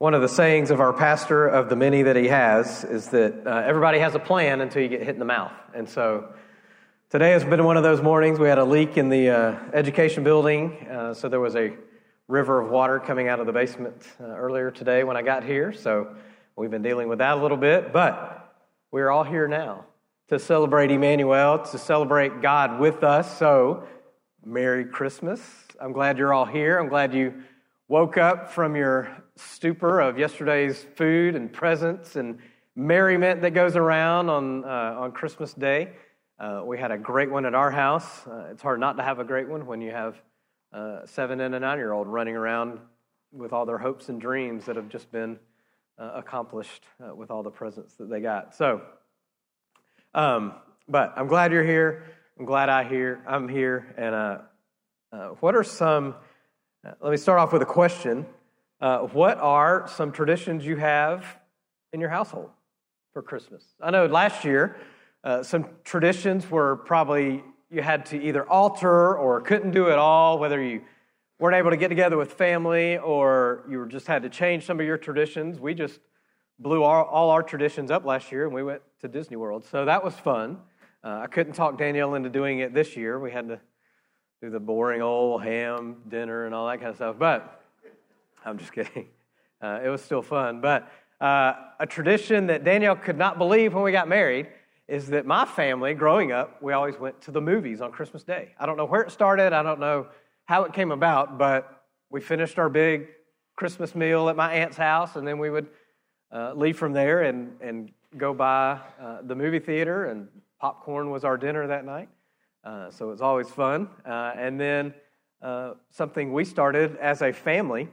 [0.00, 3.46] One of the sayings of our pastor, of the many that he has, is that
[3.46, 5.52] uh, everybody has a plan until you get hit in the mouth.
[5.74, 6.32] And so
[7.10, 8.38] today has been one of those mornings.
[8.38, 11.74] We had a leak in the uh, education building, uh, so there was a
[12.28, 15.70] river of water coming out of the basement uh, earlier today when I got here.
[15.74, 16.16] So
[16.56, 18.54] we've been dealing with that a little bit, but
[18.90, 19.84] we're all here now
[20.28, 23.36] to celebrate Emmanuel, to celebrate God with us.
[23.38, 23.86] So,
[24.46, 25.42] Merry Christmas.
[25.78, 26.78] I'm glad you're all here.
[26.78, 27.34] I'm glad you
[27.86, 32.38] woke up from your stupor of yesterday's food and presents and
[32.76, 35.92] merriment that goes around on, uh, on Christmas Day.
[36.38, 38.26] Uh, we had a great one at our house.
[38.26, 40.20] Uh, it's hard not to have a great one when you have
[40.72, 42.78] uh, seven and a nine year old running around
[43.32, 45.38] with all their hopes and dreams that have just been
[45.98, 48.54] uh, accomplished uh, with all the presents that they got.
[48.54, 48.80] So,
[50.14, 50.54] um,
[50.88, 52.04] but I'm glad you're here.
[52.38, 53.22] I'm glad I here.
[53.26, 53.94] I'm here.
[53.98, 56.14] And what are some?
[57.00, 58.24] let me start off with a question.
[58.80, 61.24] Uh, what are some traditions you have
[61.92, 62.50] in your household
[63.12, 63.62] for Christmas?
[63.80, 64.76] I know last year
[65.22, 70.38] uh, some traditions were probably you had to either alter or couldn't do it all,
[70.38, 70.80] whether you
[71.38, 74.86] weren't able to get together with family or you just had to change some of
[74.86, 75.60] your traditions.
[75.60, 76.00] We just
[76.58, 79.64] blew all, all our traditions up last year and we went to Disney World.
[79.64, 80.58] So that was fun.
[81.04, 83.18] Uh, I couldn't talk Danielle into doing it this year.
[83.18, 83.60] We had to
[84.42, 87.16] do the boring old ham dinner and all that kind of stuff.
[87.18, 87.59] But
[88.44, 89.08] I'm just kidding.
[89.62, 90.60] Uh, it was still fun.
[90.60, 94.48] But uh, a tradition that Danielle could not believe when we got married
[94.88, 98.54] is that my family, growing up, we always went to the movies on Christmas Day.
[98.58, 100.08] I don't know where it started, I don't know
[100.46, 103.06] how it came about, but we finished our big
[103.54, 105.68] Christmas meal at my aunt's house, and then we would
[106.32, 110.26] uh, leave from there and, and go by uh, the movie theater, and
[110.60, 112.08] popcorn was our dinner that night.
[112.64, 113.88] Uh, so it was always fun.
[114.04, 114.92] Uh, and then
[115.90, 117.88] something we started as a family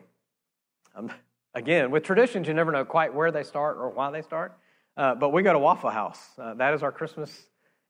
[0.97, 1.11] um,
[1.53, 4.57] again, with traditions, you never know quite where they start or why they start.
[4.95, 6.19] Uh, but we go to Waffle House.
[6.39, 7.43] Uh, that is our Christmas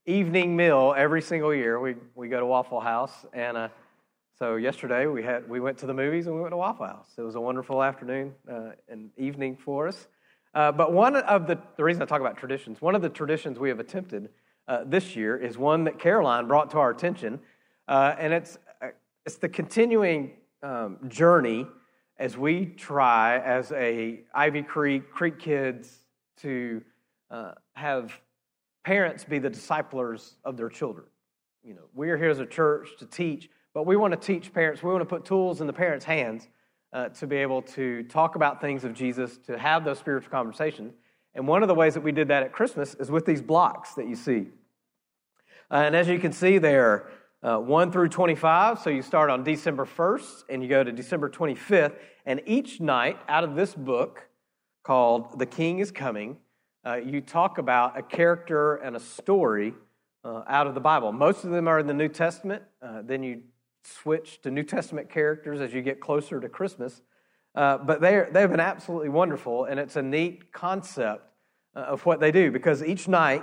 [0.04, 1.80] evening meal every single year.
[1.80, 3.24] We, we go to Waffle House.
[3.32, 3.68] And uh,
[4.38, 7.08] so yesterday we, had, we went to the movies and we went to Waffle House.
[7.16, 10.06] It was a wonderful afternoon uh, and evening for us.
[10.54, 13.58] Uh, but one of the, the reason I talk about traditions, one of the traditions
[13.58, 14.28] we have attempted
[14.66, 17.40] uh, this year is one that Caroline brought to our attention.
[17.88, 18.58] and it's,
[19.24, 20.32] it's the continuing
[20.62, 21.66] um, journey
[22.18, 25.98] as we try as a Ivy Creek Creek kids
[26.38, 26.82] to
[27.30, 28.12] uh, have
[28.84, 31.06] parents be the disciplers of their children.
[31.62, 34.52] You know, we are here as a church to teach, but we want to teach
[34.52, 34.82] parents.
[34.82, 36.48] We want to put tools in the parents' hands
[36.92, 40.94] uh, to be able to talk about things of Jesus, to have those spiritual conversations.
[41.34, 43.94] And one of the ways that we did that at Christmas is with these blocks
[43.94, 44.46] that you see.
[45.70, 47.08] Uh, and as you can see, there
[47.42, 48.80] uh, 1 through 25.
[48.80, 51.96] So you start on December 1st and you go to December 25th.
[52.26, 54.28] And each night out of this book
[54.82, 56.38] called The King is Coming,
[56.84, 59.74] uh, you talk about a character and a story
[60.24, 61.12] uh, out of the Bible.
[61.12, 62.62] Most of them are in the New Testament.
[62.82, 63.42] Uh, then you
[63.84, 67.02] switch to New Testament characters as you get closer to Christmas.
[67.54, 71.24] Uh, but they they've been absolutely wonderful, and it's a neat concept
[71.74, 73.42] uh, of what they do because each night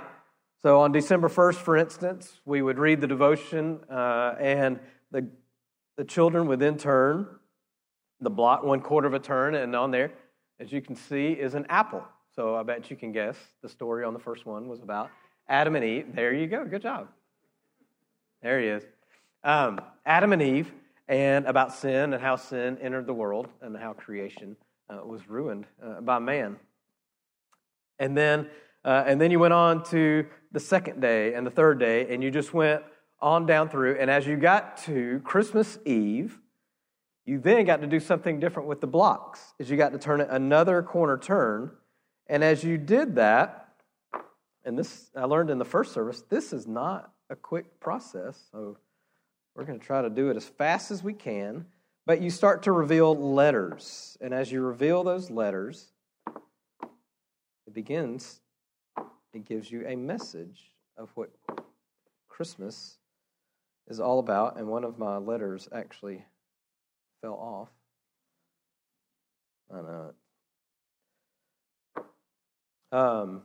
[0.66, 4.80] so on December 1st, for instance, we would read the devotion, uh, and
[5.12, 5.24] the,
[5.96, 7.28] the children would then turn
[8.20, 10.10] the block one quarter of a turn, and on there,
[10.58, 12.02] as you can see, is an apple.
[12.34, 15.08] So I bet you can guess the story on the first one was about
[15.48, 16.06] Adam and Eve.
[16.16, 16.64] There you go.
[16.64, 17.10] Good job.
[18.42, 18.82] There he is.
[19.44, 20.72] Um, Adam and Eve,
[21.06, 24.56] and about sin and how sin entered the world and how creation
[24.90, 26.56] uh, was ruined uh, by man.
[28.00, 28.48] And then
[28.86, 32.22] uh, and then you went on to the second day and the third day, and
[32.22, 32.84] you just went
[33.20, 33.96] on down through.
[33.98, 36.38] And as you got to Christmas Eve,
[37.24, 40.20] you then got to do something different with the blocks, is you got to turn
[40.20, 41.72] another corner turn.
[42.28, 43.72] And as you did that,
[44.64, 48.40] and this I learned in the first service, this is not a quick process.
[48.52, 48.76] So
[49.56, 51.66] we're going to try to do it as fast as we can.
[52.06, 54.16] But you start to reveal letters.
[54.20, 55.90] And as you reveal those letters,
[57.66, 58.40] it begins
[59.36, 61.30] it gives you a message of what
[62.26, 62.96] Christmas
[63.86, 64.58] is all about.
[64.58, 66.24] And one of my letters actually
[67.20, 67.68] fell off.
[69.70, 70.12] I know.
[72.92, 73.42] Um,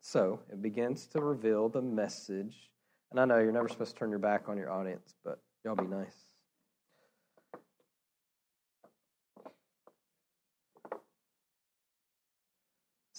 [0.00, 2.70] so it begins to reveal the message.
[3.12, 5.76] And I know you're never supposed to turn your back on your audience, but y'all
[5.76, 6.29] be nice.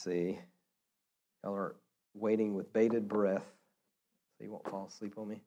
[0.03, 0.39] See.
[1.43, 1.75] Y'all are
[2.13, 3.45] waiting with bated breath
[4.37, 5.41] so you won't fall asleep on me.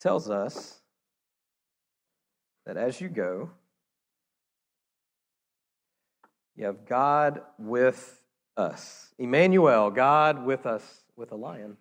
[0.00, 0.80] Tells us
[2.66, 3.50] that as you go,
[6.56, 8.22] You have God with
[8.56, 9.14] us.
[9.18, 11.76] Emmanuel, God with us, with a lion.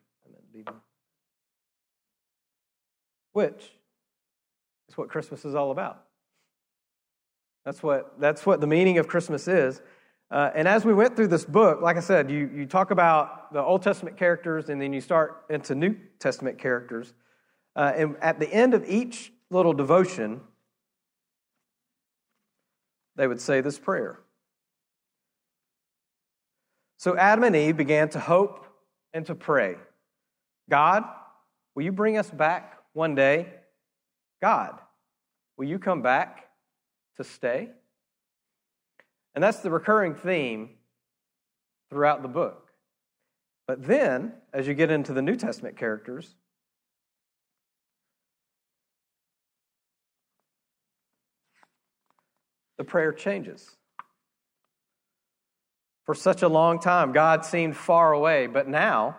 [3.31, 3.71] Which
[4.89, 6.03] is what Christmas is all about.
[7.65, 9.81] That's what, that's what the meaning of Christmas is.
[10.31, 13.53] Uh, and as we went through this book, like I said, you, you talk about
[13.53, 17.13] the Old Testament characters and then you start into New Testament characters.
[17.75, 20.41] Uh, and at the end of each little devotion,
[23.15, 24.19] they would say this prayer.
[26.97, 28.65] So Adam and Eve began to hope
[29.13, 29.75] and to pray
[30.69, 31.03] God,
[31.75, 33.53] will you bring us back one day?
[34.41, 34.79] God,
[35.57, 36.49] will you come back
[37.17, 37.69] to stay?
[39.35, 40.69] And that's the recurring theme
[41.89, 42.69] throughout the book.
[43.67, 46.35] But then, as you get into the New Testament characters,
[52.77, 53.75] the prayer changes.
[56.05, 59.17] For such a long time, God seemed far away, but now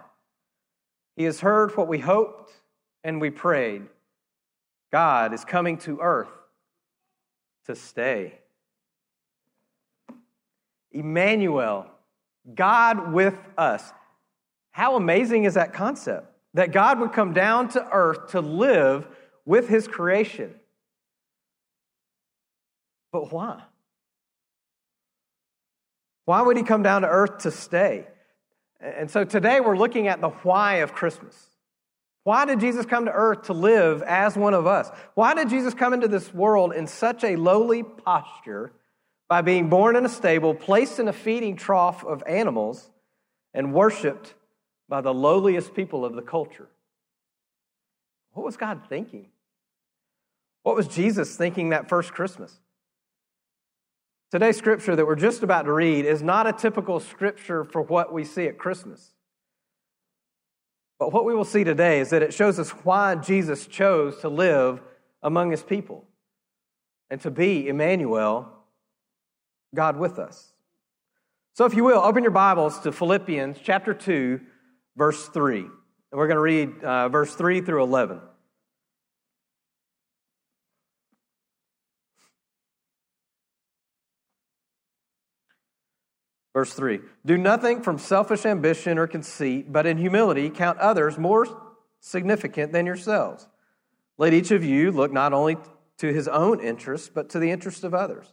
[1.17, 2.53] He has heard what we hoped
[3.03, 3.83] and we prayed.
[4.93, 6.31] God is coming to earth
[7.67, 8.39] to stay.
[10.97, 11.87] Emmanuel,
[12.55, 13.93] God with us.
[14.71, 16.33] How amazing is that concept?
[16.55, 19.07] That God would come down to earth to live
[19.45, 20.55] with His creation.
[23.13, 23.63] But why?
[26.27, 28.07] Why would he come down to earth to stay?
[28.81, 31.35] And so today we're looking at the why of Christmas.
[32.25, 34.91] Why did Jesus come to earth to live as one of us?
[35.15, 38.73] Why did Jesus come into this world in such a lowly posture
[39.29, 42.91] by being born in a stable, placed in a feeding trough of animals,
[43.53, 44.35] and worshiped
[44.89, 46.69] by the lowliest people of the culture?
[48.33, 49.27] What was God thinking?
[50.63, 52.61] What was Jesus thinking that first Christmas?
[54.31, 58.13] Today's scripture that we're just about to read is not a typical scripture for what
[58.13, 59.13] we see at Christmas.
[60.99, 64.29] But what we will see today is that it shows us why Jesus chose to
[64.29, 64.81] live
[65.23, 66.05] among his people
[67.09, 68.53] and to be Emmanuel,
[69.77, 70.53] God with us.
[71.53, 74.41] So, if you will, open your Bibles to Philippians chapter 2,
[74.97, 75.61] verse 3.
[75.61, 75.71] And
[76.13, 78.21] we're going to read uh, verse 3 through 11.
[86.55, 91.47] Verse 3 Do nothing from selfish ambition or conceit, but in humility count others more
[92.01, 93.47] significant than yourselves.
[94.17, 95.59] Let each of you look not only
[95.99, 98.33] to his own interest, but to the interest of others.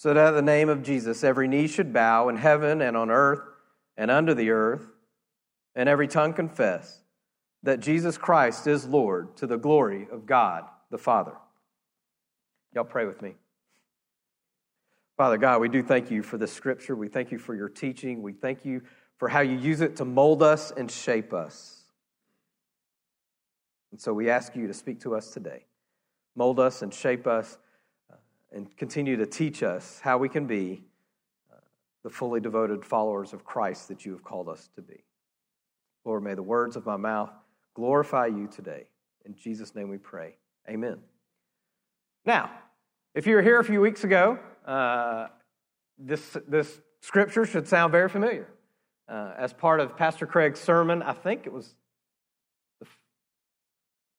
[0.00, 3.10] so that at the name of Jesus every knee should bow in heaven and on
[3.10, 3.42] earth
[3.98, 4.86] and under the earth,
[5.74, 7.02] and every tongue confess
[7.62, 11.34] that Jesus Christ is Lord to the glory of God the Father.
[12.74, 13.34] Y'all pray with me.
[15.18, 16.96] Father God, we do thank you for this scripture.
[16.96, 18.22] We thank you for your teaching.
[18.22, 18.80] We thank you
[19.18, 21.82] for how you use it to mold us and shape us.
[23.92, 25.66] And so we ask you to speak to us today.
[26.36, 27.58] Mold us and shape us
[28.52, 30.82] and continue to teach us how we can be
[31.52, 31.56] uh,
[32.02, 35.04] the fully devoted followers of Christ that you have called us to be.
[36.04, 37.30] Lord, may the words of my mouth
[37.74, 38.86] glorify you today.
[39.24, 40.36] In Jesus' name we pray.
[40.68, 40.98] Amen.
[42.24, 42.50] Now,
[43.14, 45.28] if you were here a few weeks ago, uh,
[45.98, 48.48] this, this scripture should sound very familiar.
[49.08, 51.74] Uh, as part of Pastor Craig's sermon, I think it was,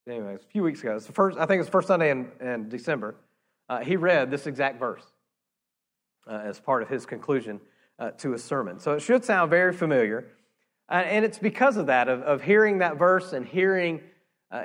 [0.07, 0.95] anyway, a few weeks ago.
[0.95, 3.15] It's the first, I think it was the first Sunday in, in December.
[3.72, 5.06] Uh, he read this exact verse
[6.30, 7.62] uh, as part of his conclusion
[8.00, 8.78] uh, to his sermon.
[8.82, 10.28] So it should sound very familiar.
[10.90, 14.01] and it's because of that, of, of hearing that verse and hearing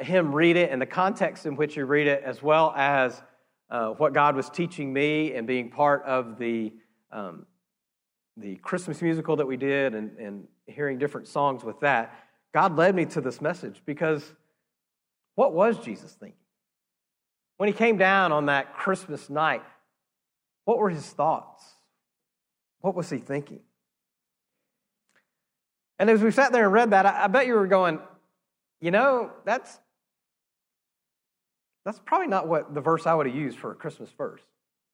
[0.00, 3.22] him read it and the context in which he read it, as well as
[3.70, 6.72] uh, what God was teaching me and being part of the,
[7.12, 7.46] um,
[8.36, 12.12] the Christmas musical that we did and, and hearing different songs with that,
[12.52, 14.32] God led me to this message because
[15.36, 16.40] what was Jesus thinking?
[17.56, 19.62] When he came down on that Christmas night,
[20.64, 21.64] what were his thoughts?
[22.80, 23.60] What was he thinking?
[25.98, 28.00] And as we sat there and read that, I, I bet you were going,
[28.80, 29.78] you know, that's
[31.86, 34.42] that's probably not what the verse I would have used for a Christmas verse.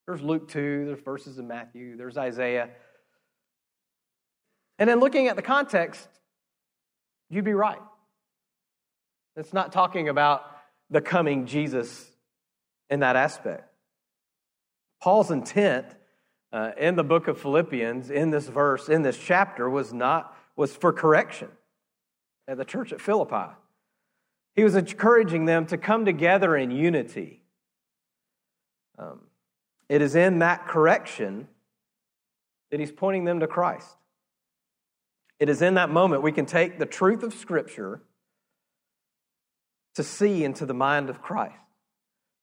[0.06, 2.68] There's Luke 2, there's verses in Matthew, there's Isaiah.
[4.78, 6.06] And then looking at the context,
[7.30, 7.80] you'd be right.
[9.36, 10.44] It's not talking about
[10.90, 12.11] the coming Jesus
[12.92, 13.68] in that aspect.
[15.00, 15.86] Paul's intent
[16.52, 20.76] uh, in the book of Philippians, in this verse, in this chapter, was not was
[20.76, 21.48] for correction
[22.46, 23.50] at the church at Philippi.
[24.54, 27.42] He was encouraging them to come together in unity.
[28.98, 29.22] Um,
[29.88, 31.48] it is in that correction
[32.70, 33.88] that he's pointing them to Christ.
[35.38, 38.02] It is in that moment we can take the truth of Scripture
[39.94, 41.56] to see into the mind of Christ,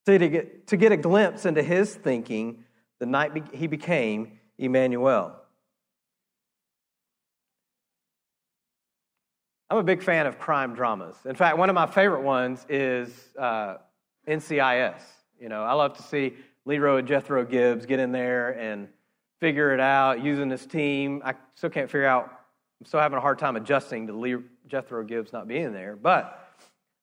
[0.06, 2.64] to get, to get a glimpse into his thinking
[2.98, 5.36] the night he became Emmanuel.
[9.70, 11.16] I'm a big fan of crime dramas.
[11.24, 13.76] In fact, one of my favorite ones is uh,
[14.26, 15.00] NCIS.
[15.40, 18.88] You know, I love to see Leroy and Jethro Gibbs get in there and
[19.38, 21.22] figure it out using his team.
[21.24, 22.30] I still can't figure out,
[22.80, 26.52] I'm still having a hard time adjusting to Lee, Jethro Gibbs not being there, but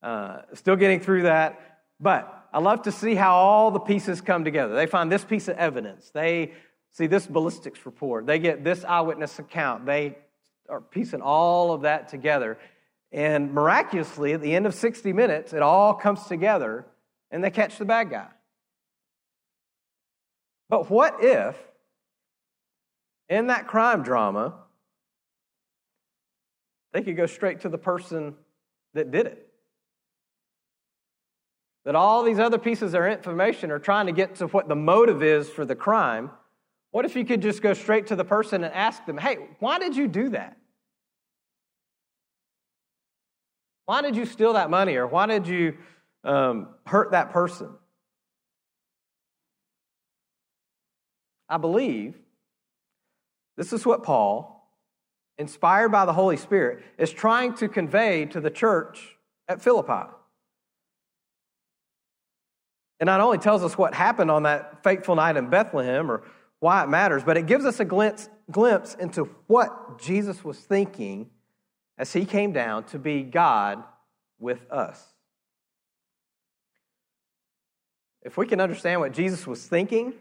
[0.04, 1.80] uh, still getting through that.
[2.00, 4.76] But I love to see how all the pieces come together.
[4.76, 6.10] They find this piece of evidence.
[6.12, 6.54] They
[6.92, 8.26] see this ballistics report.
[8.26, 9.86] They get this eyewitness account.
[9.86, 10.18] They
[10.70, 12.58] are piecing all of that together.
[13.12, 16.86] And miraculously, at the end of 60 minutes, it all comes together
[17.32, 18.28] and they catch the bad guy.
[20.70, 21.56] But what if,
[23.30, 24.56] in that crime drama,
[26.94, 28.36] they could go straight to the person
[28.94, 29.47] that did it?
[31.88, 35.24] That all these other pieces of information are trying to get to what the motive
[35.24, 36.32] is for the crime.
[36.92, 39.80] What if you could just go straight to the person and ask them, hey, why
[39.80, 40.58] did you do that?
[43.86, 45.78] Why did you steal that money or why did you
[46.26, 47.70] um, hurt that person?
[51.48, 52.16] I believe
[53.56, 54.70] this is what Paul,
[55.38, 59.16] inspired by the Holy Spirit, is trying to convey to the church
[59.48, 60.12] at Philippi.
[63.00, 66.24] It not only tells us what happened on that fateful night in Bethlehem or
[66.60, 71.30] why it matters, but it gives us a glimpse, glimpse into what Jesus was thinking
[71.98, 73.84] as he came down to be God
[74.40, 75.04] with us.
[78.24, 80.14] If we can understand what Jesus was thinking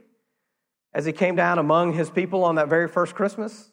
[0.92, 3.73] as he came down among his people on that very first Christmas,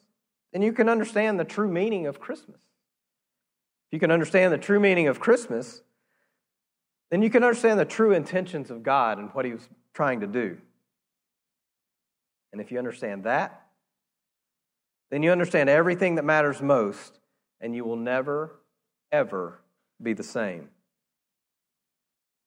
[0.52, 2.56] then you can understand the true meaning of Christmas.
[2.56, 5.82] If you can understand the true meaning of Christmas,
[7.14, 10.26] then you can understand the true intentions of God and what he was trying to
[10.26, 10.58] do.
[12.50, 13.68] And if you understand that,
[15.12, 17.20] then you understand everything that matters most
[17.60, 18.56] and you will never,
[19.12, 19.60] ever
[20.02, 20.70] be the same.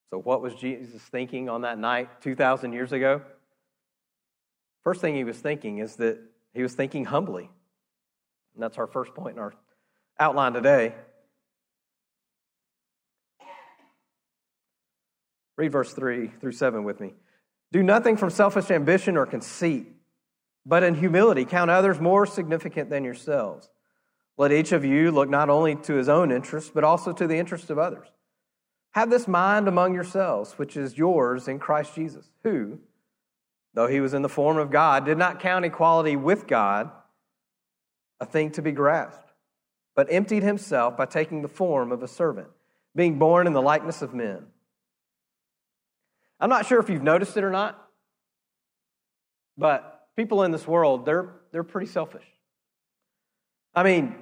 [0.09, 3.21] So, what was Jesus thinking on that night 2,000 years ago?
[4.83, 6.19] First thing he was thinking is that
[6.53, 7.49] he was thinking humbly.
[8.53, 9.53] And that's our first point in our
[10.19, 10.93] outline today.
[15.57, 17.13] Read verse 3 through 7 with me.
[17.71, 19.87] Do nothing from selfish ambition or conceit,
[20.65, 23.69] but in humility count others more significant than yourselves.
[24.37, 27.37] Let each of you look not only to his own interests, but also to the
[27.37, 28.07] interests of others.
[28.91, 32.79] Have this mind among yourselves, which is yours in Christ Jesus, who,
[33.73, 36.91] though he was in the form of God, did not count equality with God
[38.19, 39.33] a thing to be grasped,
[39.95, 42.47] but emptied himself by taking the form of a servant,
[42.95, 44.45] being born in the likeness of men.
[46.39, 47.83] I'm not sure if you've noticed it or not,
[49.57, 52.25] but people in this world, they're, they're pretty selfish.
[53.73, 54.15] I mean,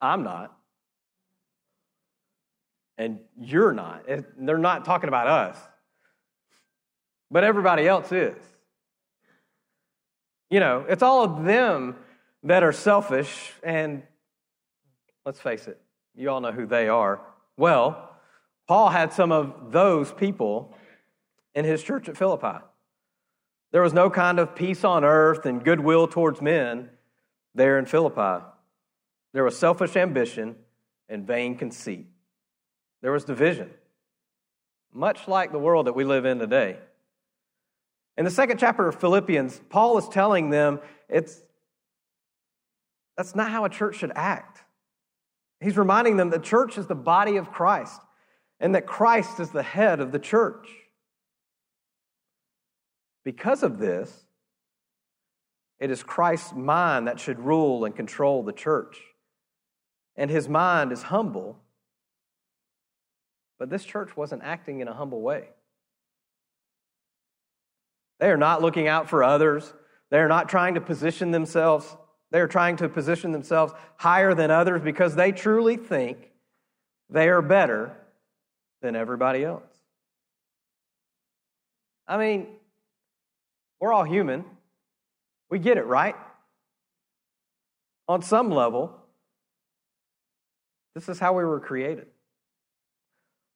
[0.00, 0.56] I'm not.
[2.98, 4.04] And you're not.
[4.38, 5.58] They're not talking about us.
[7.30, 8.36] But everybody else is.
[10.50, 11.96] You know, it's all of them
[12.44, 14.02] that are selfish, and
[15.24, 15.80] let's face it,
[16.14, 17.20] you all know who they are.
[17.56, 18.15] Well,
[18.66, 20.74] Paul had some of those people
[21.54, 22.58] in his church at Philippi.
[23.72, 26.90] There was no kind of peace on earth and goodwill towards men
[27.54, 28.44] there in Philippi.
[29.32, 30.56] There was selfish ambition
[31.08, 32.06] and vain conceit.
[33.02, 33.70] There was division,
[34.92, 36.78] much like the world that we live in today.
[38.16, 41.42] In the second chapter of Philippians, Paul is telling them it's
[43.16, 44.62] that's not how a church should act.
[45.60, 48.00] He's reminding them the church is the body of Christ
[48.60, 50.68] and that Christ is the head of the church.
[53.24, 54.24] Because of this,
[55.78, 58.98] it is Christ's mind that should rule and control the church
[60.16, 61.58] and his mind is humble.
[63.58, 65.48] But this church wasn't acting in a humble way.
[68.18, 69.72] They are not looking out for others.
[70.10, 71.96] They are not trying to position themselves.
[72.30, 76.32] They are trying to position themselves higher than others because they truly think
[77.10, 77.96] they are better
[78.82, 79.62] than everybody else.
[82.06, 82.46] I mean,
[83.80, 84.44] we're all human.
[85.50, 86.14] We get it, right?
[88.08, 88.96] On some level,
[90.94, 92.06] this is how we were created.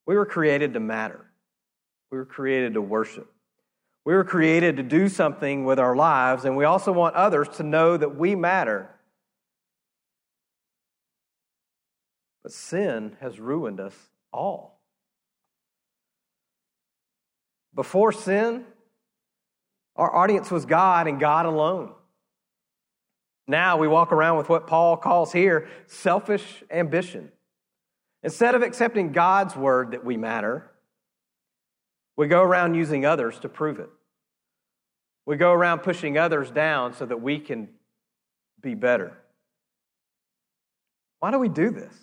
[0.06, 1.30] We were created to matter.
[2.10, 3.32] We were created to worship.
[4.04, 7.62] We were created to do something with our lives, and we also want others to
[7.62, 8.90] know that we matter.
[12.42, 13.94] But sin has ruined us
[14.32, 14.79] all.
[17.80, 18.66] Before sin,
[19.96, 21.94] our audience was God and God alone.
[23.48, 27.32] Now we walk around with what Paul calls here selfish ambition.
[28.22, 30.70] Instead of accepting God's word that we matter,
[32.18, 33.88] we go around using others to prove it.
[35.24, 37.70] We go around pushing others down so that we can
[38.60, 39.16] be better.
[41.20, 41.94] Why do we do this?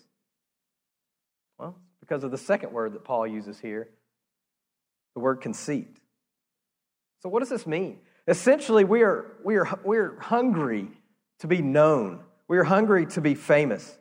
[1.60, 3.90] Well, because of the second word that Paul uses here
[5.18, 5.98] the word conceit.
[7.24, 7.98] So, what does this mean?
[8.28, 10.90] Essentially, we are, we are, we are hungry
[11.40, 13.98] to be known, we are hungry to be famous.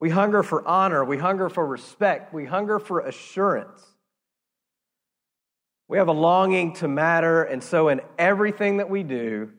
[0.00, 3.84] We hunger for honor, we hunger for respect, we hunger for assurance.
[5.86, 9.50] We have a longing to matter, and so in everything that we do,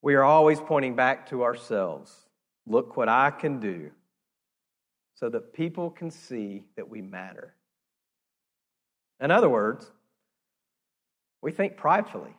[0.00, 2.16] we are always pointing back to ourselves.
[2.66, 3.90] Look what I can do
[5.16, 7.56] so that people can see that we matter.
[9.20, 9.90] In other words,
[11.42, 12.34] we think pridefully.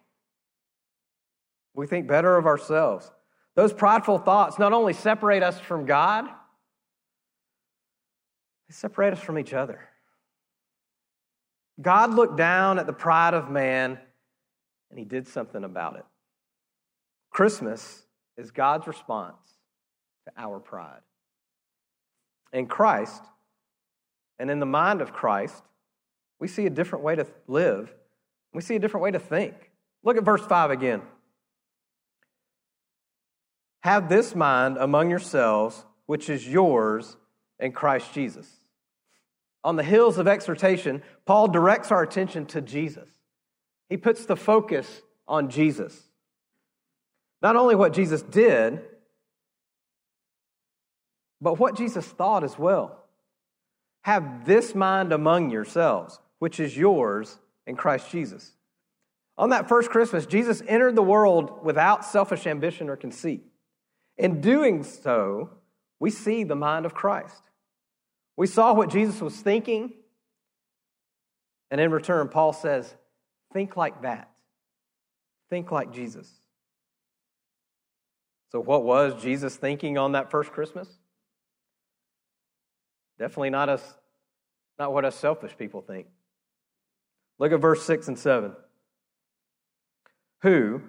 [1.74, 3.10] We think better of ourselves.
[3.56, 6.26] Those prideful thoughts not only separate us from God,
[8.68, 9.88] they separate us from each other.
[11.82, 13.98] God looked down at the pride of man
[14.90, 16.06] and he did something about it.
[17.32, 18.04] Christmas
[18.38, 19.38] is God's response
[20.26, 21.00] to our pride.
[22.52, 23.24] In Christ,
[24.38, 25.64] and in the mind of Christ,
[26.42, 27.94] we see a different way to live.
[28.52, 29.54] We see a different way to think.
[30.04, 31.04] Look at verse 5 again.
[33.84, 37.16] Have this mind among yourselves, which is yours
[37.60, 38.48] in Christ Jesus.
[39.64, 43.08] On the hills of exhortation, Paul directs our attention to Jesus.
[43.88, 45.96] He puts the focus on Jesus.
[47.44, 48.82] Not only what Jesus did,
[51.40, 52.98] but what Jesus thought as well.
[54.02, 58.54] Have this mind among yourselves, which is yours in Christ Jesus.
[59.38, 63.44] On that first Christmas, Jesus entered the world without selfish ambition or conceit.
[64.18, 65.52] In doing so,
[66.00, 67.44] we see the mind of Christ.
[68.38, 69.94] We saw what Jesus was thinking,
[71.70, 72.92] and in return, Paul says,
[73.54, 74.32] Think like that.
[75.52, 76.28] Think like Jesus.
[78.52, 80.90] So, what was Jesus thinking on that first Christmas?
[83.20, 83.94] Definitely not us
[84.80, 86.08] not what us selfish people think.
[87.42, 88.54] Look at verse 6 and 7.
[90.44, 90.84] Who,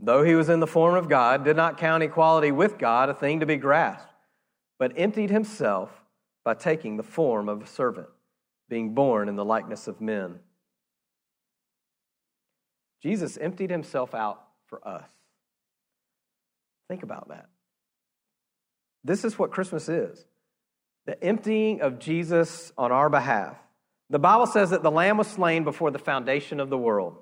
[0.00, 3.14] though he was in the form of God, did not count equality with God a
[3.14, 4.12] thing to be grasped,
[4.80, 5.92] but emptied himself
[6.44, 8.08] by taking the form of a servant,
[8.68, 10.40] being born in the likeness of men.
[13.00, 15.08] Jesus emptied himself out for us.
[16.88, 17.46] Think about that.
[19.04, 20.24] This is what Christmas is
[21.06, 23.56] the emptying of Jesus on our behalf.
[24.10, 27.16] The Bible says that the Lamb was slain before the foundation of the world.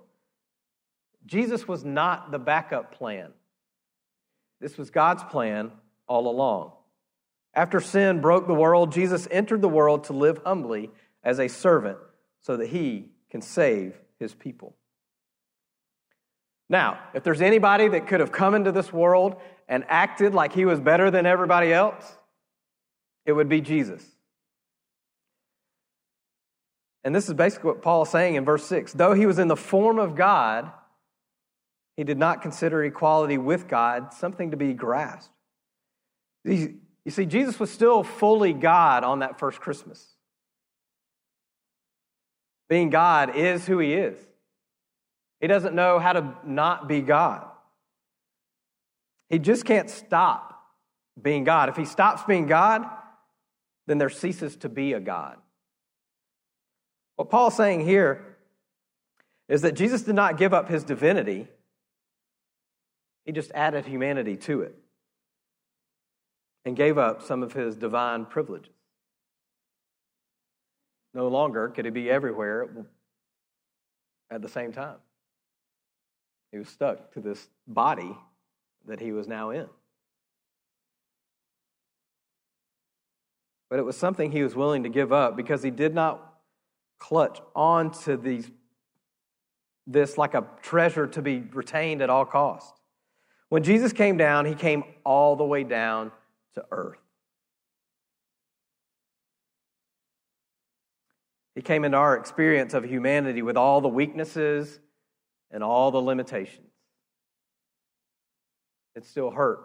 [1.27, 3.33] Jesus was not the backup plan.
[4.61, 5.72] This was God's plan
[6.07, 6.72] all along.
[7.55, 10.90] After sin broke the world, Jesus entered the world to live humbly
[11.25, 11.99] as a servant
[12.42, 14.77] so that he can save his people.
[16.68, 19.37] Now, if there's anybody that could have come into this world
[19.68, 22.16] and acted like he was better than everybody else,
[23.25, 24.05] it would be Jesus.
[27.04, 28.92] And this is basically what Paul is saying in verse 6.
[28.94, 30.72] Though he was in the form of God,
[31.96, 35.32] he did not consider equality with God something to be grasped.
[36.44, 36.78] You
[37.09, 40.04] see, Jesus was still fully God on that first Christmas.
[42.68, 44.18] Being God is who he is.
[45.40, 47.46] He doesn't know how to not be God.
[49.28, 50.61] He just can't stop
[51.20, 51.68] being God.
[51.68, 52.85] If he stops being God,
[53.87, 55.37] then there ceases to be a God.
[57.16, 58.37] What Paul's saying here
[59.48, 61.48] is that Jesus did not give up his divinity,
[63.24, 64.74] he just added humanity to it
[66.64, 68.72] and gave up some of his divine privileges.
[71.14, 72.68] No longer could he be everywhere
[74.31, 74.96] at the same time.
[76.52, 78.16] He was stuck to this body
[78.87, 79.66] that he was now in.
[83.70, 86.25] But it was something he was willing to give up because he did not
[86.98, 88.50] clutch onto these,
[89.87, 92.72] this like a treasure to be retained at all costs.
[93.48, 96.11] When Jesus came down, he came all the way down
[96.54, 96.98] to earth.
[101.54, 104.78] He came into our experience of humanity with all the weaknesses
[105.50, 106.70] and all the limitations.
[108.94, 109.61] It still hurt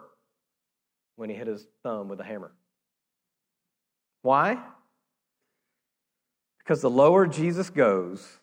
[1.16, 2.52] when he hit his thumb with a hammer.
[4.22, 4.58] Why?
[6.62, 8.38] Because the lower Jesus goes,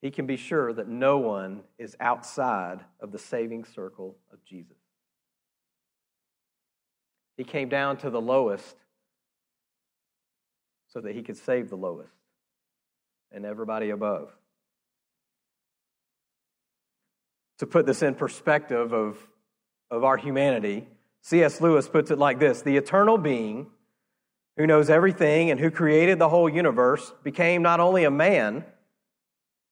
[0.00, 4.76] he can be sure that no one is outside of the saving circle of Jesus.
[7.36, 8.76] He came down to the lowest
[10.88, 12.12] so that he could save the lowest
[13.30, 14.30] and everybody above.
[17.58, 19.16] To put this in perspective of,
[19.90, 20.88] of our humanity,
[21.22, 21.60] C.S.
[21.60, 23.68] Lewis puts it like this The eternal being
[24.56, 28.64] who knows everything and who created the whole universe, became not only a man,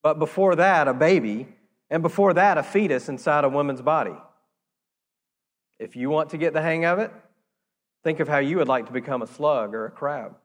[0.02, 1.48] but before that, a baby,
[1.90, 4.16] and before that, a fetus inside a woman's body.
[5.78, 7.12] If you want to get the hang of it,
[8.04, 10.36] think of how you would like to become a slug or a crab.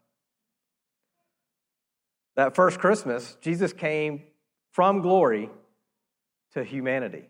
[2.35, 4.23] That first Christmas, Jesus came
[4.71, 5.49] from glory
[6.53, 7.29] to humanity.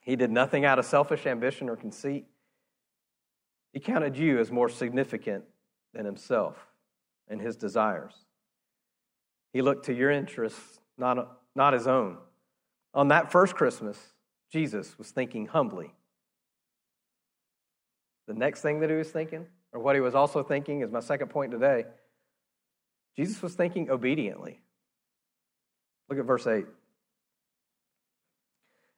[0.00, 2.26] He did nothing out of selfish ambition or conceit.
[3.72, 5.44] He counted you as more significant
[5.94, 6.66] than himself
[7.28, 8.14] and his desires.
[9.52, 12.18] He looked to your interests, not, not his own.
[12.94, 13.98] On that first Christmas,
[14.52, 15.92] Jesus was thinking humbly.
[18.26, 21.00] The next thing that he was thinking, or what he was also thinking, is my
[21.00, 21.84] second point today.
[23.16, 24.60] Jesus was thinking obediently.
[26.08, 26.66] Look at verse 8.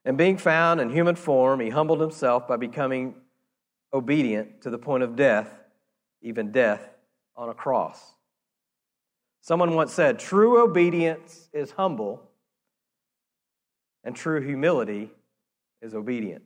[0.04, 3.14] And being found in human form, he humbled himself by becoming
[3.92, 5.59] obedient to the point of death,
[6.22, 6.88] even death
[7.36, 8.14] on a cross.
[9.40, 12.22] Someone once said, True obedience is humble,
[14.04, 15.10] and true humility
[15.80, 16.44] is obedient.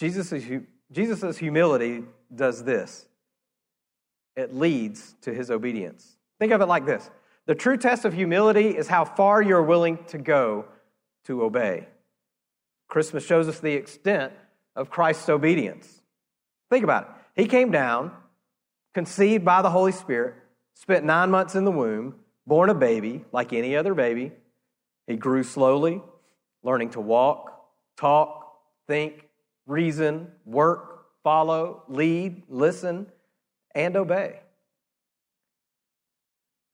[0.00, 3.06] Jesus' humility does this
[4.36, 6.16] it leads to his obedience.
[6.38, 7.10] Think of it like this
[7.46, 10.66] the true test of humility is how far you're willing to go
[11.26, 11.88] to obey.
[12.88, 14.32] Christmas shows us the extent
[14.74, 16.00] of Christ's obedience.
[16.70, 17.42] Think about it.
[17.42, 18.12] He came down,
[18.94, 20.34] conceived by the Holy Spirit,
[20.74, 24.32] spent nine months in the womb, born a baby like any other baby.
[25.06, 26.02] He grew slowly,
[26.62, 29.28] learning to walk, talk, think,
[29.66, 33.06] reason, work, follow, lead, listen,
[33.74, 34.40] and obey.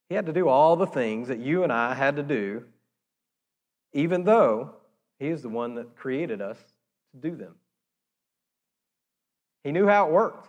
[0.09, 2.65] He had to do all the things that you and I had to do,
[3.93, 4.75] even though
[5.19, 6.59] He is the one that created us
[7.13, 7.55] to do them.
[9.65, 10.49] He knew how it worked.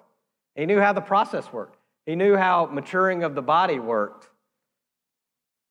[0.56, 1.78] He knew how the process worked.
[2.06, 4.28] He knew how maturing of the body worked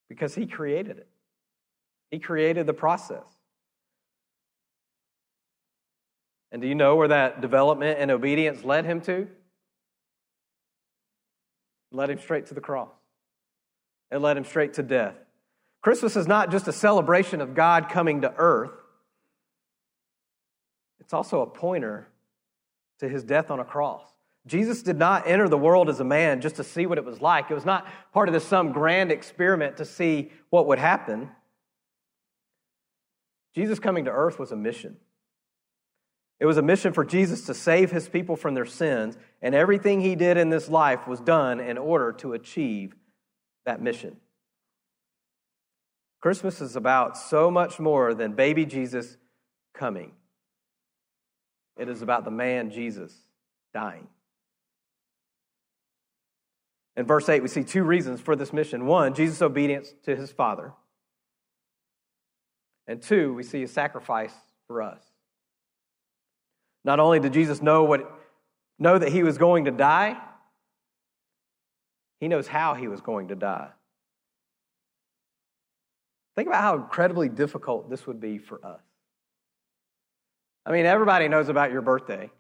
[0.09, 1.09] because he created it.
[2.11, 3.27] He created the process.
[6.53, 9.29] And do you know where that development and obedience led him to?
[11.93, 12.95] led him straight to the cross.
[14.11, 15.15] It led him straight to death.
[15.83, 18.73] Christmas is not just a celebration of God coming to earth,
[21.01, 22.07] it's also a pointer
[23.01, 24.05] to his death on a cross.
[24.47, 27.21] Jesus did not enter the world as a man just to see what it was
[27.21, 27.51] like.
[27.51, 31.31] It was not part of this some grand experiment to see what would happen.
[33.55, 34.97] Jesus coming to earth was a mission.
[36.39, 40.01] It was a mission for Jesus to save his people from their sins, and everything
[40.01, 42.95] he did in this life was done in order to achieve
[43.67, 44.17] that mission.
[46.21, 49.19] Christmas is about so much more than baby Jesus
[49.75, 50.13] coming.
[51.77, 53.15] It is about the man Jesus
[53.73, 54.07] dying.
[56.97, 58.87] In verse 8, we see two reasons for this mission.
[58.87, 60.73] One, Jesus' obedience to his Father.
[62.87, 64.35] And two, we see a sacrifice
[64.67, 65.01] for us.
[66.85, 68.11] Not only did Jesus know, what,
[68.79, 70.17] know that he was going to die,
[72.19, 73.71] he knows how he was going to die.
[76.37, 78.83] Think about how incredibly difficult this would be for us.
[80.67, 82.31] I mean, everybody knows about your birthday,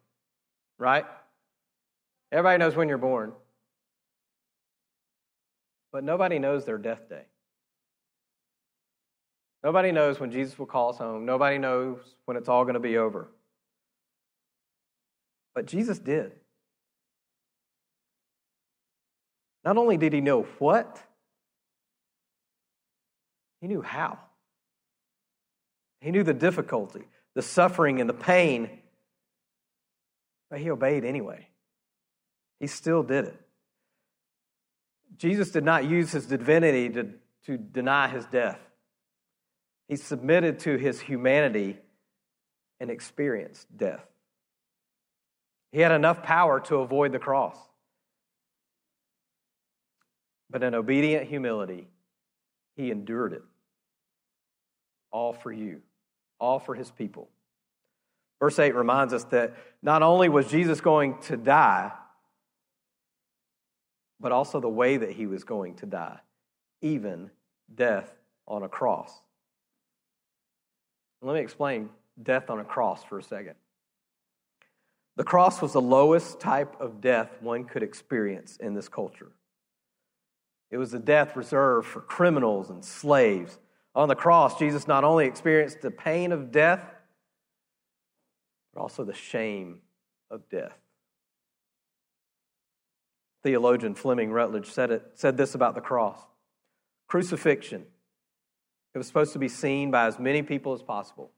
[0.78, 1.04] right?
[2.32, 3.32] Everybody knows when you're born.
[5.92, 7.24] But nobody knows their death day.
[9.64, 11.26] Nobody knows when Jesus will call us home.
[11.26, 13.28] Nobody knows when it's all going to be over.
[15.54, 16.32] But Jesus did.
[19.64, 21.02] Not only did he know what,
[23.60, 24.18] he knew how.
[26.00, 27.04] He knew the difficulty,
[27.34, 28.80] the suffering, and the pain,
[30.50, 31.46] but he obeyed anyway.
[32.58, 33.40] He still did it.
[35.16, 37.10] Jesus did not use his divinity to,
[37.46, 38.58] to deny his death.
[39.88, 41.78] He submitted to his humanity
[42.78, 44.04] and experienced death.
[45.72, 47.56] He had enough power to avoid the cross.
[50.48, 51.86] But in obedient humility,
[52.76, 53.42] he endured it.
[55.12, 55.82] All for you,
[56.40, 57.28] all for his people.
[58.40, 61.92] Verse 8 reminds us that not only was Jesus going to die,
[64.18, 66.18] but also the way that he was going to die,
[66.80, 67.30] even
[67.74, 68.10] death
[68.48, 69.12] on a cross.
[71.22, 71.90] Let me explain
[72.22, 73.54] death on a cross for a second.
[75.16, 79.32] The cross was the lowest type of death one could experience in this culture.
[80.70, 83.58] It was the death reserved for criminals and slaves.
[83.94, 86.84] On the cross, Jesus not only experienced the pain of death,
[88.72, 89.80] but also the shame
[90.30, 90.78] of death.
[93.42, 96.18] Theologian Fleming Rutledge said, it, said this about the cross
[97.08, 97.84] Crucifixion.
[98.94, 101.32] It was supposed to be seen by as many people as possible.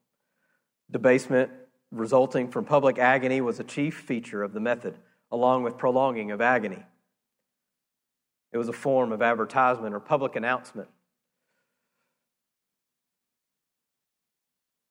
[0.90, 1.50] Debasement
[1.90, 4.98] resulting from public agony was a chief feature of the method,
[5.30, 6.82] along with prolonging of agony.
[8.52, 10.88] It was a form of advertisement or public announcement.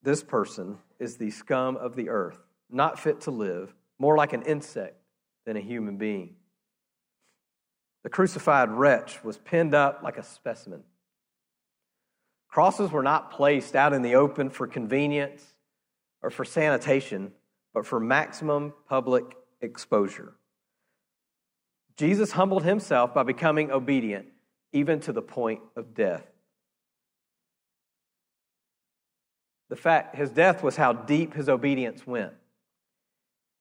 [0.03, 4.41] This person is the scum of the earth, not fit to live, more like an
[4.43, 4.95] insect
[5.45, 6.35] than a human being.
[8.03, 10.83] The crucified wretch was pinned up like a specimen.
[12.47, 15.45] Crosses were not placed out in the open for convenience
[16.21, 17.31] or for sanitation,
[17.73, 19.23] but for maximum public
[19.61, 20.33] exposure.
[21.95, 24.25] Jesus humbled himself by becoming obedient,
[24.73, 26.25] even to the point of death.
[29.71, 32.33] The fact his death was how deep his obedience went.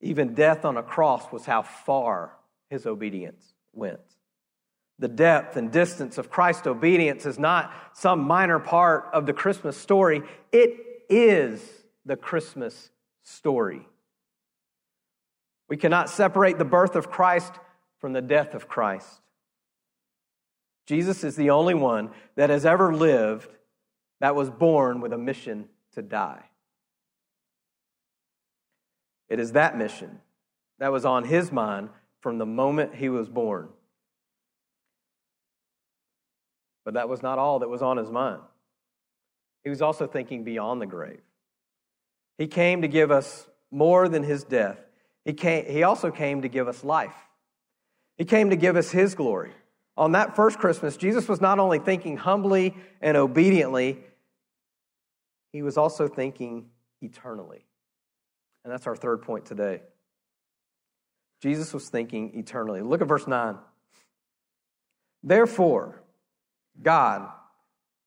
[0.00, 2.32] Even death on a cross was how far
[2.68, 4.00] his obedience went.
[4.98, 9.76] The depth and distance of Christ's obedience is not some minor part of the Christmas
[9.76, 10.74] story, it
[11.08, 11.62] is
[12.04, 12.90] the Christmas
[13.22, 13.86] story.
[15.68, 17.52] We cannot separate the birth of Christ
[18.00, 19.20] from the death of Christ.
[20.86, 23.48] Jesus is the only one that has ever lived
[24.18, 26.42] that was born with a mission to die.
[29.28, 30.20] It is that mission
[30.78, 33.68] that was on his mind from the moment he was born.
[36.84, 38.40] But that was not all that was on his mind.
[39.62, 41.20] He was also thinking beyond the grave.
[42.38, 44.78] He came to give us more than his death.
[45.24, 47.14] He, came, he also came to give us life.
[48.20, 49.52] He came to give us His glory.
[49.96, 54.04] On that first Christmas, Jesus was not only thinking humbly and obediently,
[55.52, 56.66] He was also thinking
[57.00, 57.66] eternally.
[58.64, 59.82] And that's our third point today.
[61.42, 62.82] Jesus was thinking eternally.
[62.82, 63.56] Look at verse 9.
[65.22, 66.02] Therefore,
[66.82, 67.28] God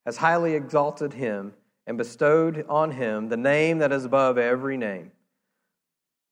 [0.06, 1.54] has highly exalted him
[1.86, 5.12] and bestowed on him the name that is above every name,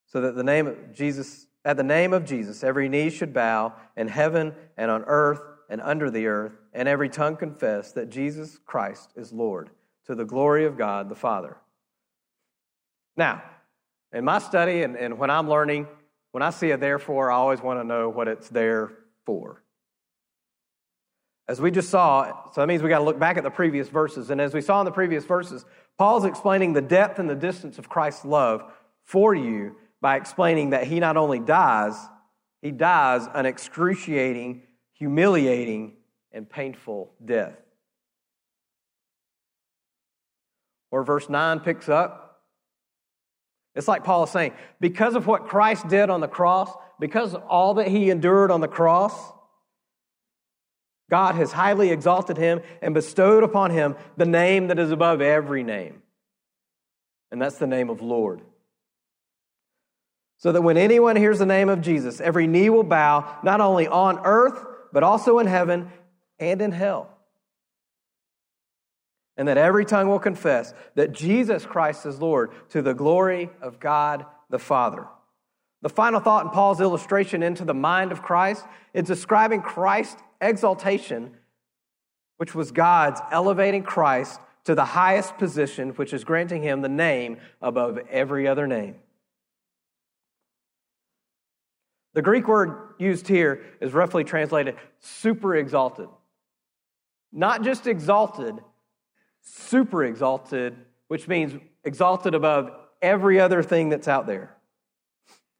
[0.06, 3.74] so that the name of Jesus at the name of Jesus, every knee should bow
[3.96, 8.58] in heaven and on earth and under the earth, and every tongue confess that Jesus
[8.66, 9.70] Christ is Lord,
[10.06, 11.56] to the glory of God the Father.
[13.16, 13.42] Now,
[14.12, 15.86] in my study and, and when I'm learning,
[16.32, 18.92] when I see a therefore, I always want to know what it's there
[19.24, 19.62] for.
[21.48, 23.88] As we just saw, so that means we got to look back at the previous
[23.88, 24.30] verses.
[24.30, 25.64] And as we saw in the previous verses,
[25.98, 28.64] Paul's explaining the depth and the distance of Christ's love
[29.04, 31.94] for you by explaining that he not only dies,
[32.62, 34.62] he dies an excruciating,
[34.94, 35.96] humiliating,
[36.32, 37.61] and painful death.
[40.92, 42.42] Where verse 9 picks up,
[43.74, 47.42] it's like Paul is saying, because of what Christ did on the cross, because of
[47.44, 49.14] all that he endured on the cross,
[51.10, 55.62] God has highly exalted him and bestowed upon him the name that is above every
[55.62, 56.02] name.
[57.30, 58.42] And that's the name of Lord
[60.42, 63.86] so that when anyone hears the name of Jesus, every knee will bow, not only
[63.86, 64.58] on earth,
[64.92, 65.88] but also in heaven
[66.40, 67.16] and in hell.
[69.36, 73.80] And that every tongue will confess that Jesus Christ is Lord to the glory of
[73.80, 75.06] God the Father.
[75.80, 78.64] The final thought in Paul's illustration into the mind of Christ
[78.94, 81.32] is describing Christ's exaltation,
[82.36, 87.38] which was God's elevating Christ to the highest position, which is granting him the name
[87.60, 88.96] above every other name.
[92.14, 96.08] The Greek word used here is roughly translated super exalted.
[97.32, 98.56] Not just exalted,
[99.42, 100.76] super exalted
[101.12, 101.52] which means
[101.84, 102.70] exalted above
[103.02, 104.56] every other thing that's out there.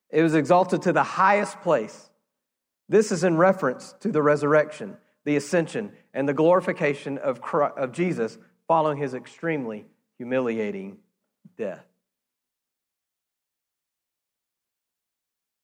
[0.08, 2.08] It was exalted to the highest place.
[2.88, 7.92] This is in reference to the resurrection, the ascension, and the glorification of, Christ, of
[7.92, 9.84] Jesus following his extremely
[10.16, 10.96] humiliating
[11.58, 11.84] death.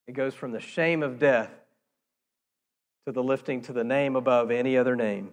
[0.07, 1.49] It goes from the shame of death
[3.07, 5.31] to the lifting to the name above any other name.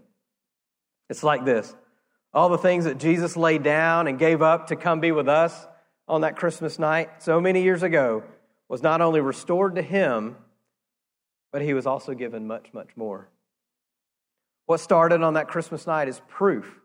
[1.10, 1.74] It's like this
[2.36, 5.66] all the things that Jesus laid down and gave up to come be with us
[6.06, 8.22] on that Christmas night so many years ago
[8.68, 10.36] was not only restored to him,
[11.50, 13.30] but he was also given much, much more.
[14.66, 16.78] What started on that Christmas night is proof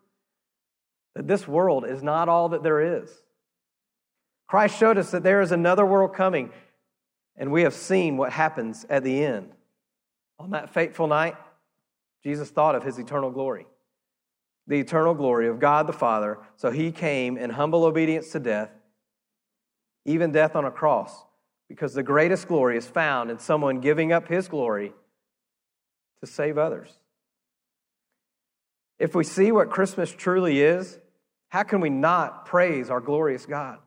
[1.15, 3.11] that this world is not all that there is.
[4.47, 6.51] Christ showed us that there is another world coming,
[7.35, 9.51] and we have seen what happens at the end.
[10.39, 11.35] On that fateful night,
[12.23, 13.65] Jesus thought of his eternal glory,
[14.67, 16.37] the eternal glory of God the Father.
[16.55, 18.69] So he came in humble obedience to death,
[20.05, 21.23] even death on a cross,
[21.67, 24.93] because the greatest glory is found in someone giving up his glory
[26.21, 26.91] to save others.
[28.99, 30.99] If we see what Christmas truly is,
[31.49, 33.79] how can we not praise our glorious God?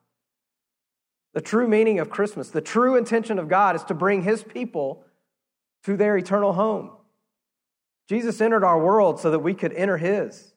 [1.35, 5.05] The true meaning of Christmas, the true intention of God is to bring his people
[5.85, 6.91] to their eternal home.
[8.09, 10.54] Jesus entered our world so that we could enter his.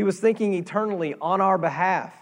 [0.00, 2.14] He was thinking eternally on our behalf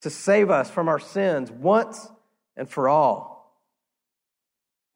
[0.00, 2.08] to save us from our sins once
[2.56, 3.60] and for all,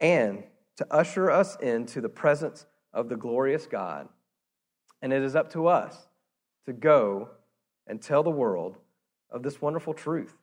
[0.01, 0.45] and
[0.79, 4.09] to usher us into the presence of the glorious God
[5.03, 5.95] and it is up to us
[6.65, 7.29] to go
[7.87, 8.79] and tell the world
[9.29, 10.35] of this wonderful truth.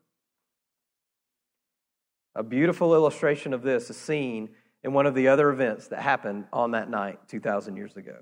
[2.36, 4.50] A beautiful illustration of this is seen
[4.84, 8.18] in one of the other events that happened on that night 2,000 years ago.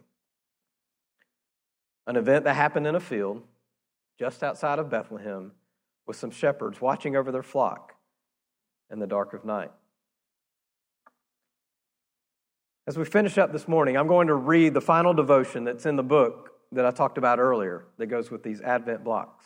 [2.08, 3.44] An event that happened in a field
[4.18, 5.52] just outside of Bethlehem
[6.08, 7.94] with some shepherds watching over their flock
[8.90, 9.72] in the dark of night.
[12.88, 15.98] As we finish up this morning, I'm going to read the final devotion that's in
[15.98, 19.46] the book that I talked about earlier that goes with these Advent blocks.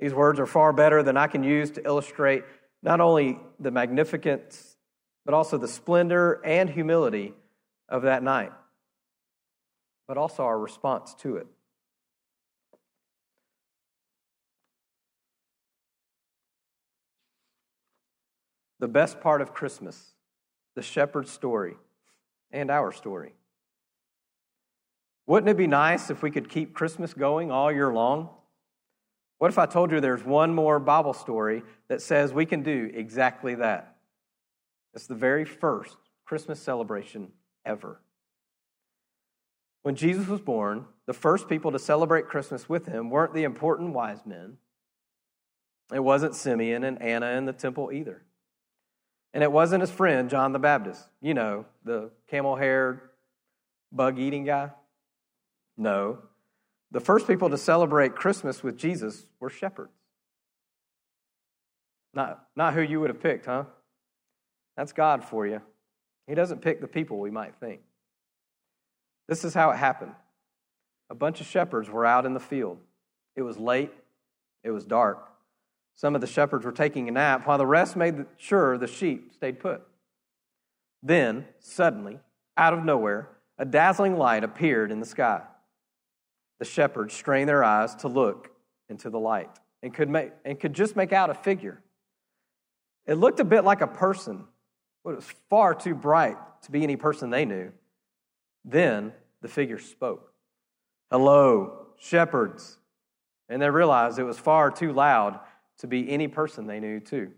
[0.00, 2.44] These words are far better than I can use to illustrate
[2.82, 4.76] not only the magnificence,
[5.24, 7.34] but also the splendor and humility
[7.88, 8.52] of that night,
[10.06, 11.46] but also our response to it.
[18.80, 20.14] The best part of Christmas
[20.74, 21.76] the shepherd's story
[22.50, 23.32] and our story.
[25.26, 28.28] Wouldn't it be nice if we could keep Christmas going all year long?
[29.38, 32.90] What if I told you there's one more Bible story that says we can do
[32.92, 33.96] exactly that?
[34.94, 37.32] It's the very first Christmas celebration
[37.64, 38.00] ever.
[39.84, 43.92] When Jesus was born, the first people to celebrate Christmas with him weren't the important
[43.92, 44.56] wise men.
[45.92, 48.22] It wasn't Simeon and Anna in the temple either.
[49.34, 53.02] And it wasn't his friend, John the Baptist, you know, the camel haired,
[53.92, 54.70] bug eating guy.
[55.76, 56.20] No.
[56.90, 59.92] The first people to celebrate Christmas with Jesus were shepherds.
[62.14, 63.64] Not, not who you would have picked, huh?
[64.78, 65.60] That's God for you.
[66.26, 67.82] He doesn't pick the people we might think.
[69.28, 70.12] This is how it happened.
[71.10, 72.78] A bunch of shepherds were out in the field.
[73.36, 73.92] It was late,
[74.62, 75.28] it was dark.
[75.96, 79.32] Some of the shepherds were taking a nap while the rest made sure the sheep
[79.32, 79.82] stayed put.
[81.02, 82.18] Then, suddenly,
[82.56, 85.42] out of nowhere, a dazzling light appeared in the sky.
[86.58, 88.50] The shepherds strained their eyes to look
[88.88, 89.50] into the light
[89.82, 91.80] and could, make, and could just make out a figure.
[93.06, 94.44] It looked a bit like a person,
[95.04, 97.70] but it was far too bright to be any person they knew.
[98.64, 100.32] Then the figure spoke
[101.10, 102.78] Hello, shepherds.
[103.48, 105.38] And they realized it was far too loud
[105.78, 107.30] to be any person they knew, too.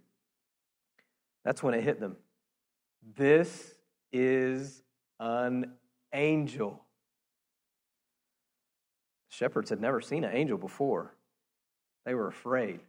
[1.44, 2.16] That's when it hit them.
[3.16, 3.74] This
[4.12, 4.82] is
[5.18, 5.72] an
[6.12, 6.82] angel.
[9.28, 11.14] Shepherds had never seen an angel before.
[12.05, 12.80] They were afraid.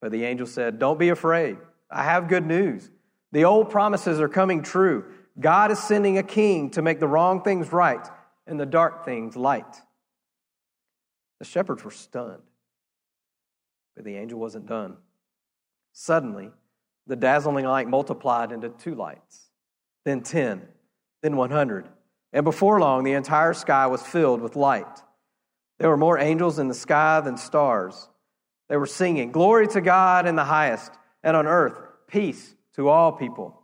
[0.00, 1.58] But the angel said, Don't be afraid.
[1.90, 2.90] I have good news.
[3.32, 5.04] The old promises are coming true.
[5.38, 8.06] God is sending a king to make the wrong things right
[8.46, 9.76] and the dark things light.
[11.38, 12.42] The shepherds were stunned.
[13.96, 14.96] But the angel wasn't done.
[15.92, 16.50] Suddenly,
[17.06, 19.50] the dazzling light multiplied into two lights,
[20.04, 20.62] then 10,
[21.22, 21.88] then 100.
[22.32, 25.02] And before long, the entire sky was filled with light.
[25.78, 28.08] There were more angels in the sky than stars.
[28.68, 30.92] They were singing, Glory to God in the highest,
[31.24, 31.74] and on earth,
[32.06, 33.59] peace to all people.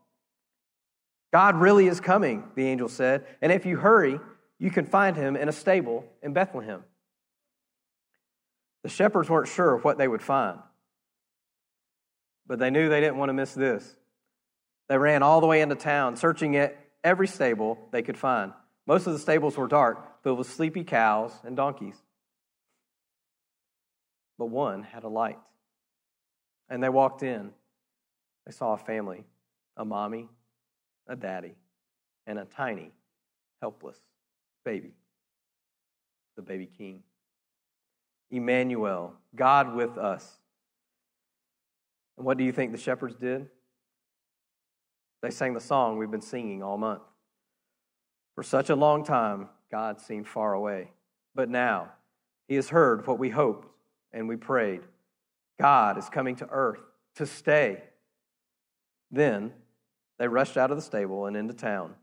[1.32, 3.26] God really is coming, the angel said.
[3.42, 4.20] And if you hurry,
[4.58, 6.82] you can find him in a stable in Bethlehem.
[8.82, 10.60] The shepherds weren't sure what they would find,
[12.46, 13.96] but they knew they didn't want to miss this.
[14.88, 18.52] They ran all the way into town, searching at every stable they could find.
[18.86, 21.96] Most of the stables were dark, filled with sleepy cows and donkeys.
[24.38, 25.38] But one had a light.
[26.68, 27.50] And they walked in.
[28.44, 29.24] They saw a family
[29.76, 30.26] a mommy,
[31.08, 31.54] a daddy,
[32.26, 32.92] and a tiny,
[33.60, 33.98] helpless
[34.64, 34.94] baby
[36.36, 37.02] the baby king.
[38.30, 40.38] Emmanuel, God with us.
[42.16, 43.48] And what do you think the shepherds did?
[45.22, 47.02] They sang the song we've been singing all month.
[48.34, 50.92] For such a long time, God seemed far away.
[51.34, 51.92] But now,
[52.48, 53.68] He has heard what we hoped
[54.12, 54.82] and we prayed.
[55.58, 56.80] God is coming to earth
[57.16, 57.82] to stay.
[59.10, 59.52] Then
[60.18, 61.94] they rushed out of the stable and into town,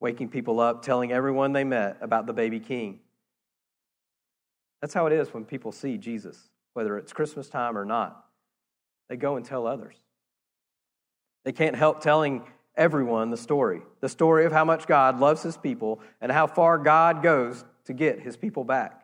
[0.00, 3.00] waking people up, telling everyone they met about the baby king.
[4.80, 6.38] That's how it is when people see Jesus,
[6.74, 8.24] whether it's Christmas time or not.
[9.08, 9.96] They go and tell others.
[11.44, 12.42] They can't help telling
[12.76, 16.78] everyone the story the story of how much God loves his people and how far
[16.78, 19.02] God goes to get his people back.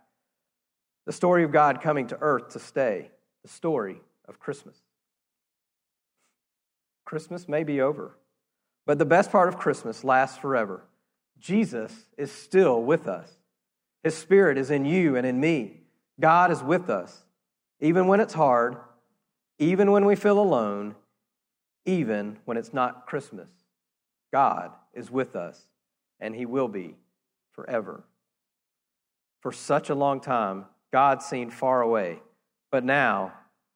[1.06, 3.10] The story of God coming to earth to stay,
[3.42, 4.76] the story of Christmas.
[7.04, 8.16] Christmas may be over,
[8.86, 10.84] but the best part of Christmas lasts forever.
[11.38, 13.36] Jesus is still with us.
[14.02, 15.80] His Spirit is in you and in me.
[16.20, 17.24] God is with us,
[17.80, 18.76] even when it's hard,
[19.58, 20.94] even when we feel alone,
[21.84, 23.48] even when it's not Christmas.
[24.32, 25.66] God is with us,
[26.20, 26.96] and He will be
[27.52, 28.04] forever.
[29.40, 32.20] For such a long time, God seemed far away,
[32.70, 33.32] but now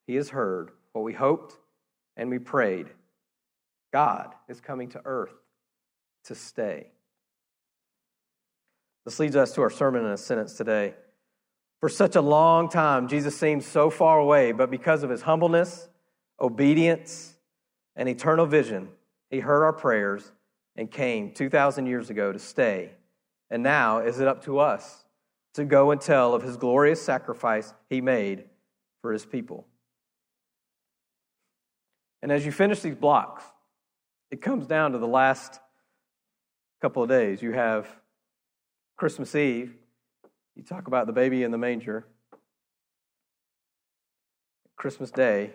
[0.07, 1.57] He has heard what we hoped
[2.17, 2.89] and we prayed.
[3.97, 5.33] God is coming to earth
[6.25, 6.89] to stay.
[9.07, 10.93] This leads us to our sermon in a sentence today.
[11.81, 15.89] For such a long time, Jesus seemed so far away, but because of his humbleness,
[16.39, 17.39] obedience,
[17.97, 18.91] and eternal vision,
[19.31, 20.31] he heard our prayers
[20.77, 22.91] and came 2,000 years ago to stay.
[23.49, 25.07] And now is it up to us
[25.55, 28.45] to go and tell of his glorious sacrifice he made
[29.01, 29.67] for his people.
[32.21, 33.43] And as you finish these blocks,
[34.31, 35.61] it comes down to the last
[36.81, 37.43] couple of days.
[37.43, 37.89] You have
[38.97, 39.74] Christmas Eve,
[40.55, 42.07] you talk about the baby in the manger.
[44.77, 45.53] Christmas Day,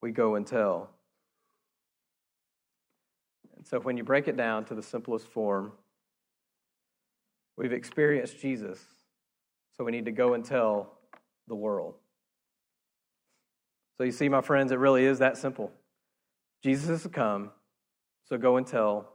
[0.00, 0.90] we go and tell.
[3.56, 5.72] And so when you break it down to the simplest form,
[7.56, 8.80] we've experienced Jesus,
[9.76, 10.98] so we need to go and tell
[11.48, 11.94] the world.
[13.96, 15.72] So you see, my friends, it really is that simple.
[16.62, 17.50] Jesus has come,
[18.28, 19.14] so go and tell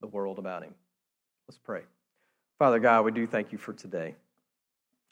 [0.00, 0.74] the world about him.
[1.48, 1.82] Let's pray.
[2.58, 4.14] Father God, we do thank you for today.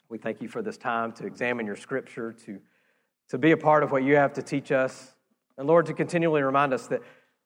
[0.09, 2.59] We thank you for this time to examine your scripture, to,
[3.29, 5.13] to be a part of what you have to teach us.
[5.57, 7.01] And Lord, to continually remind us that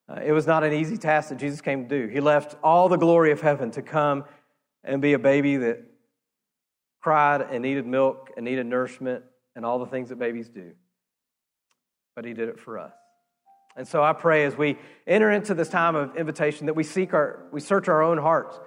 [0.09, 2.11] uh, it was not an easy task that Jesus came to do.
[2.11, 4.23] He left all the glory of heaven to come
[4.83, 5.83] and be a baby that
[7.01, 9.23] cried and needed milk and needed nourishment
[9.55, 10.71] and all the things that babies do.
[12.15, 12.93] But he did it for us.
[13.77, 17.13] And so I pray as we enter into this time of invitation that we seek
[17.13, 18.59] our, we search our own hearts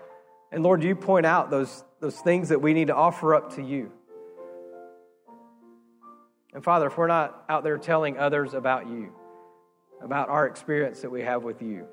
[0.53, 3.63] and Lord, you point out those, those things that we need to offer up to
[3.63, 3.93] you.
[6.53, 9.13] And Father, if we're not out there telling others about you,
[10.03, 11.87] about our experience that we have with you,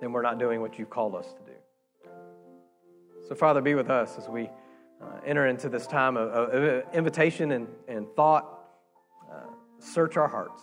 [0.00, 2.10] then we're not doing what you've called us to do.
[3.28, 4.48] So, Father, be with us as we
[5.02, 8.60] uh, enter into this time of, of invitation and, and thought.
[9.30, 9.46] Uh,
[9.78, 10.62] search our hearts.